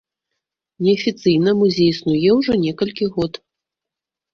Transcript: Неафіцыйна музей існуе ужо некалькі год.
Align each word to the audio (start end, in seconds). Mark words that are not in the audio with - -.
Неафіцыйна 0.85 1.55
музей 1.61 1.93
існуе 1.93 2.29
ужо 2.41 2.53
некалькі 2.67 3.15
год. 3.17 3.33